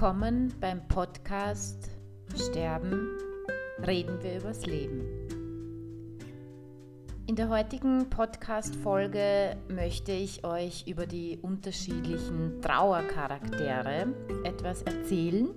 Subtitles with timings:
[0.00, 1.90] Willkommen beim Podcast
[2.34, 3.06] Sterben,
[3.86, 5.02] reden wir übers Leben.
[7.26, 14.06] In der heutigen Podcast-Folge möchte ich euch über die unterschiedlichen Trauercharaktere
[14.44, 15.50] etwas erzählen.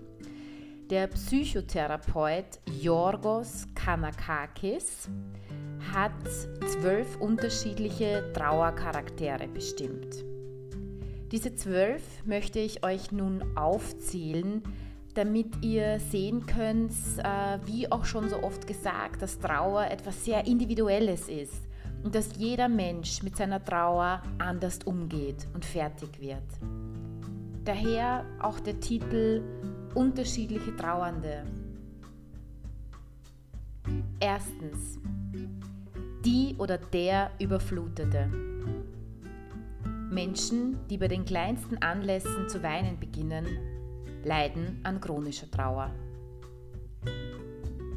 [0.89, 5.07] Der Psychotherapeut Yorgos Kanakakis
[5.93, 6.11] hat
[6.67, 10.32] zwölf unterschiedliche Trauercharaktere bestimmt.
[11.33, 14.61] Diese zwölf möchte ich euch nun aufzählen,
[15.15, 20.45] damit ihr sehen könnt, äh, wie auch schon so oft gesagt, dass Trauer etwas sehr
[20.45, 21.67] Individuelles ist
[22.03, 26.43] und dass jeder Mensch mit seiner Trauer anders umgeht und fertig wird.
[27.65, 29.41] Daher auch der Titel
[29.95, 31.45] Unterschiedliche Trauernde.
[34.19, 34.99] Erstens,
[36.23, 38.52] die oder der Überflutete.
[40.13, 43.45] Menschen, die bei den kleinsten Anlässen zu weinen beginnen,
[44.23, 45.91] leiden an chronischer Trauer.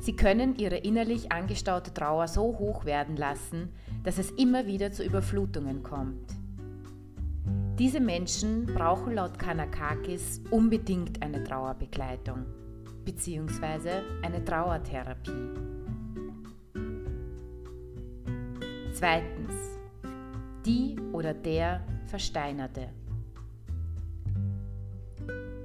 [0.00, 3.72] Sie können ihre innerlich angestaute Trauer so hoch werden lassen,
[4.04, 6.32] dass es immer wieder zu Überflutungen kommt.
[7.78, 12.46] Diese Menschen brauchen laut Kanakakis unbedingt eine Trauerbegleitung
[13.04, 14.00] bzw.
[14.22, 15.50] eine Trauertherapie.
[18.92, 19.52] Zweitens.
[20.64, 22.88] Die oder der Versteinerte.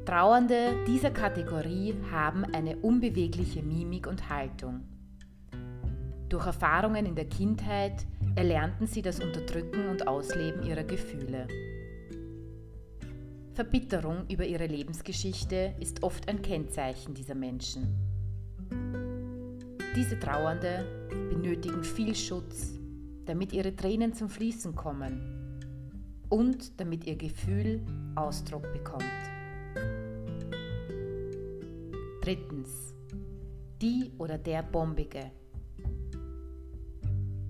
[0.05, 4.81] Trauernde dieser Kategorie haben eine unbewegliche Mimik und Haltung.
[6.27, 11.47] Durch Erfahrungen in der Kindheit erlernten sie das Unterdrücken und Ausleben ihrer Gefühle.
[13.53, 17.95] Verbitterung über ihre Lebensgeschichte ist oft ein Kennzeichen dieser Menschen.
[19.95, 22.79] Diese Trauernde benötigen viel Schutz,
[23.25, 25.40] damit ihre Tränen zum Fließen kommen
[26.31, 27.81] und damit ihr Gefühl
[28.15, 29.03] Ausdruck bekommt.
[32.21, 32.95] Drittens.
[33.81, 35.31] Die oder der Bombige.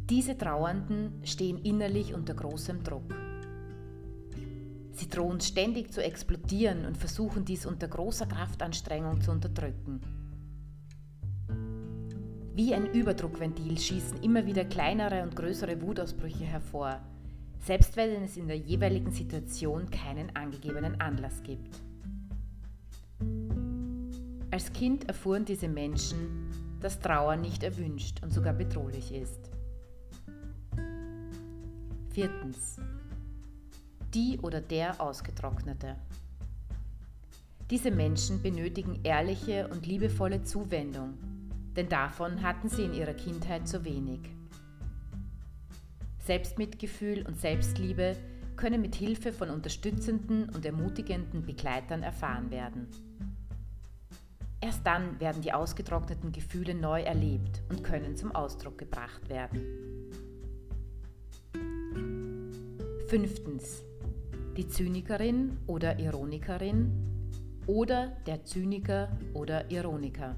[0.10, 3.14] Diese Trauernden stehen innerlich unter großem Druck.
[4.94, 10.02] Sie drohen ständig zu explodieren und versuchen dies unter großer Kraftanstrengung zu unterdrücken.
[12.56, 17.00] Wie ein Überdruckventil schießen immer wieder kleinere und größere Wutausbrüche hervor,
[17.62, 21.80] selbst wenn es in der jeweiligen Situation keinen angegebenen Anlass gibt.
[24.50, 26.50] Als Kind erfuhren diese Menschen,
[26.82, 29.50] dass Trauer nicht erwünscht und sogar bedrohlich ist.
[32.10, 32.78] Viertens.
[34.14, 35.96] Die oder der Ausgetrocknete.
[37.70, 41.14] Diese Menschen benötigen ehrliche und liebevolle Zuwendung,
[41.78, 44.20] denn davon hatten sie in ihrer Kindheit zu wenig.
[46.32, 48.16] Selbstmitgefühl und Selbstliebe
[48.56, 52.88] können mit Hilfe von unterstützenden und ermutigenden Begleitern erfahren werden.
[54.62, 59.60] Erst dann werden die ausgetrockneten Gefühle neu erlebt und können zum Ausdruck gebracht werden.
[63.08, 63.84] Fünftens.
[64.56, 66.94] Die Zynikerin oder Ironikerin
[67.68, 70.38] oder der Zyniker oder Ironiker.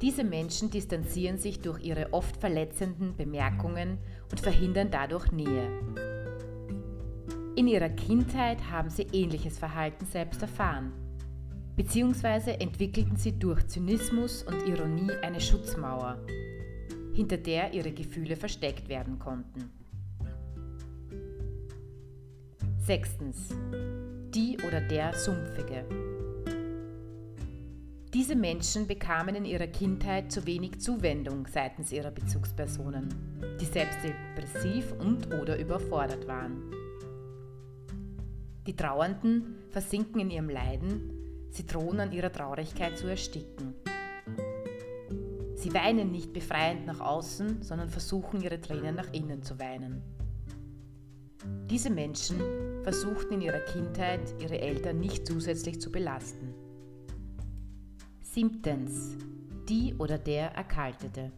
[0.00, 3.98] Diese Menschen distanzieren sich durch ihre oft verletzenden Bemerkungen
[4.30, 5.68] und verhindern dadurch Nähe.
[7.56, 10.92] In ihrer Kindheit haben sie ähnliches Verhalten selbst erfahren,
[11.76, 16.18] beziehungsweise entwickelten sie durch Zynismus und Ironie eine Schutzmauer,
[17.12, 19.70] hinter der ihre Gefühle versteckt werden konnten.
[22.78, 23.50] Sechstens.
[24.34, 25.84] Die oder der Sumpfige.
[28.12, 33.08] Diese Menschen bekamen in ihrer Kindheit zu wenig Zuwendung seitens ihrer Bezugspersonen,
[33.60, 36.72] die selbst depressiv und oder überfordert waren.
[38.66, 43.74] Die Trauernden versinken in ihrem Leiden, sie drohen an ihrer Traurigkeit zu ersticken.
[45.54, 50.02] Sie weinen nicht befreiend nach außen, sondern versuchen ihre Tränen nach innen zu weinen.
[51.70, 52.40] Diese Menschen
[52.82, 56.54] versuchten in ihrer Kindheit ihre Eltern nicht zusätzlich zu belasten.
[58.32, 59.16] Siebtens.
[59.68, 61.32] Die oder der Erkaltete.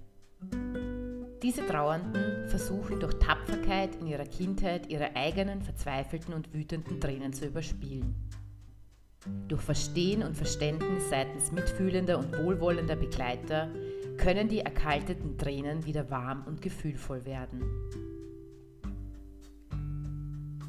[1.43, 7.47] Diese Trauernden versuchen durch Tapferkeit in ihrer Kindheit ihre eigenen verzweifelten und wütenden Tränen zu
[7.47, 8.15] überspielen.
[9.49, 13.71] Durch Verstehen und Verständnis seitens mitfühlender und wohlwollender Begleiter
[14.19, 17.63] können die erkalteten Tränen wieder warm und gefühlvoll werden.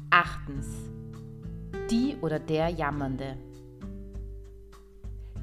[0.08, 0.68] Achtens.
[1.90, 3.36] Die oder der Jammernde.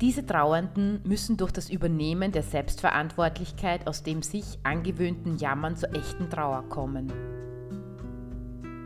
[0.01, 6.27] Diese Trauernden müssen durch das Übernehmen der Selbstverantwortlichkeit aus dem sich angewöhnten Jammern zur echten
[6.27, 7.13] Trauer kommen.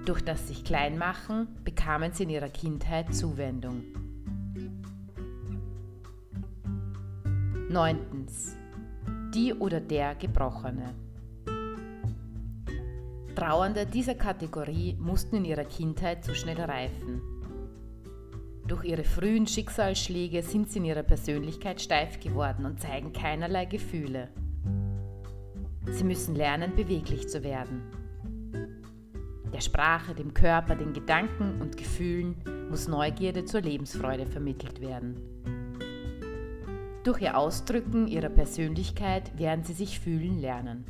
[0.05, 3.81] Durch das sich Kleinmachen bekamen sie in ihrer Kindheit Zuwendung.
[7.69, 8.57] Neuntens.
[9.33, 10.95] Die oder der Gebrochene.
[13.35, 17.34] Trauernde dieser Kategorie mussten in ihrer Kindheit zu schnell reifen.
[18.67, 24.29] Durch ihre frühen Schicksalsschläge sind sie in ihrer Persönlichkeit steif geworden und zeigen keinerlei Gefühle.
[25.91, 27.83] Sie müssen lernen, beweglich zu werden.
[29.53, 32.35] Der Sprache, dem Körper, den Gedanken und Gefühlen
[32.69, 35.15] muss Neugierde zur Lebensfreude vermittelt werden.
[37.03, 40.85] Durch ihr Ausdrücken ihrer Persönlichkeit werden sie sich fühlen lernen.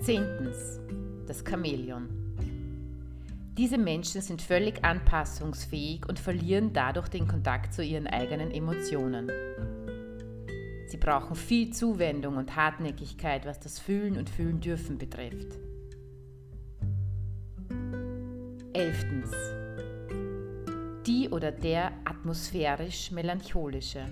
[0.00, 0.80] Zehntens.
[1.26, 2.19] Das Chamäleon.
[3.60, 9.30] Diese Menschen sind völlig anpassungsfähig und verlieren dadurch den Kontakt zu ihren eigenen Emotionen.
[10.86, 15.58] Sie brauchen viel Zuwendung und Hartnäckigkeit, was das Fühlen und Fühlen dürfen betrifft.
[18.72, 19.30] Elftens.
[21.06, 24.06] Die oder der atmosphärisch-melancholische.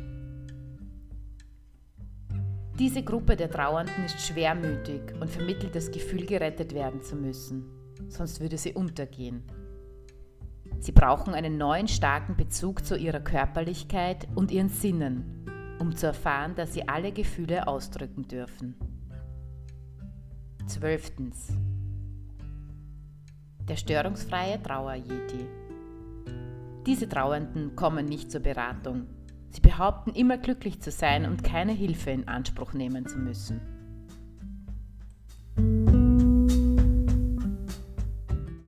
[2.78, 7.77] Diese Gruppe der Trauernden ist schwermütig und vermittelt das Gefühl, gerettet werden zu müssen,
[8.08, 9.42] sonst würde sie untergehen.
[10.80, 15.46] Sie brauchen einen neuen starken Bezug zu ihrer Körperlichkeit und ihren Sinnen,
[15.78, 18.74] um zu erfahren, dass sie alle Gefühle ausdrücken dürfen.
[20.66, 21.56] Zwölftens.
[23.68, 25.46] Der störungsfreie Trauer-Yeti.
[26.86, 29.06] Diese Trauernden kommen nicht zur Beratung,
[29.50, 33.60] Sie behaupten immer glücklich zu sein und keine Hilfe in Anspruch nehmen zu müssen.